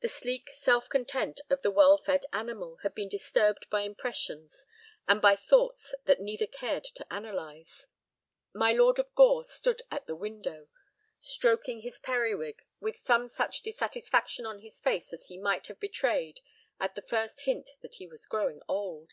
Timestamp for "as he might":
15.12-15.66